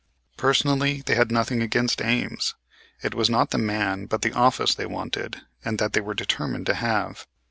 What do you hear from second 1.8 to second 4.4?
Ames. It was not the man but the